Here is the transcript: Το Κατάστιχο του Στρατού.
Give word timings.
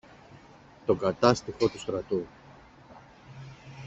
Το 0.85 0.95
Κατάστιχο 0.95 1.69
του 1.69 1.79
Στρατού. 1.79 2.25